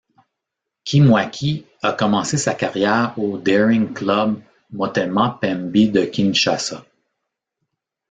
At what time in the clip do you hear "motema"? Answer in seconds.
4.71-5.37